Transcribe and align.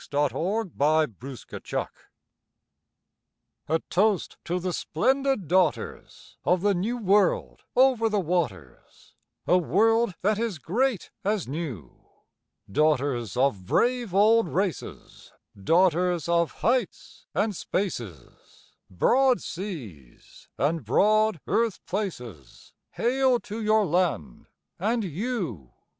TO 0.01 0.09
THE 0.09 0.33
WOMEN 0.33 0.71
OF 0.81 1.23
AUSTRALIA 1.53 1.89
A 3.69 3.79
toast 3.91 4.37
to 4.45 4.59
the 4.59 4.73
splendid 4.73 5.47
daughters 5.47 6.37
Of 6.43 6.61
the 6.63 6.73
New 6.73 6.97
World 6.97 7.61
over 7.75 8.09
the 8.09 8.19
waters, 8.19 9.13
A 9.45 9.59
world 9.59 10.15
that 10.23 10.39
is 10.39 10.57
great 10.57 11.11
as 11.23 11.47
new; 11.47 12.03
Daughters 12.71 13.37
of 13.37 13.67
brave 13.67 14.11
old 14.15 14.49
races, 14.49 15.33
Daughters 15.55 16.27
of 16.27 16.51
heights 16.65 17.27
and 17.35 17.55
spaces, 17.55 18.73
Broad 18.89 19.39
seas 19.39 20.47
and 20.57 20.83
broad 20.83 21.39
earth 21.45 21.79
places— 21.85 22.73
Hail 22.93 23.39
to 23.41 23.61
your 23.61 23.85
land 23.85 24.47
and 24.79 25.03
you! 25.03 25.73